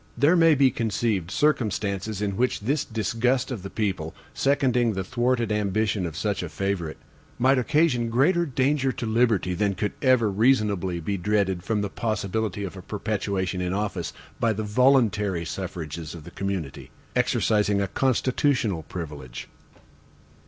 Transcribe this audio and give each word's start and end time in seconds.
There 0.17 0.35
may 0.35 0.55
be 0.55 0.71
conceived 0.71 1.29
circumstances 1.29 2.23
in 2.23 2.35
which 2.35 2.61
this 2.61 2.83
disgust 2.83 3.51
of 3.51 3.61
the 3.61 3.69
people, 3.69 4.15
seconding 4.33 4.93
the 4.93 5.03
thwarted 5.03 5.51
ambition 5.51 6.07
of 6.07 6.17
such 6.17 6.41
a 6.41 6.49
favorite, 6.49 6.97
might 7.37 7.59
occasion 7.59 8.09
greater 8.09 8.47
danger 8.47 8.91
to 8.93 9.05
liberty, 9.05 9.53
than 9.53 9.75
could 9.75 9.91
ever 10.01 10.31
reasonably 10.31 10.99
be 10.99 11.17
dreaded 11.17 11.61
from 11.63 11.81
the 11.81 11.87
possibility 11.89 12.63
of 12.63 12.75
a 12.75 12.81
perpetuation 12.81 13.61
in 13.61 13.73
office, 13.73 14.11
by 14.39 14.53
the 14.53 14.63
voluntary 14.63 15.45
suffrages 15.45 16.15
of 16.15 16.23
the 16.23 16.31
community, 16.31 16.89
exercising 17.15 17.79
a 17.79 17.87
constitutional 17.87 18.81
privilege. 18.81 19.49